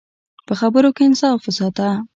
په 0.47 0.53
خبرو 0.59 0.89
کې 0.95 1.03
انصاف 1.07 1.39
وساته. 1.43 1.87